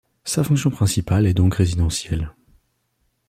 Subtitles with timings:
[0.23, 2.33] Sa fonction principale est donc résidentielle.